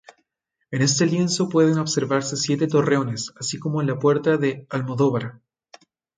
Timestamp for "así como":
3.39-3.83